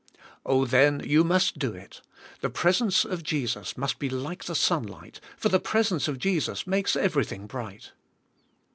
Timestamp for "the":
2.39-2.49, 4.45-4.55, 5.49-5.59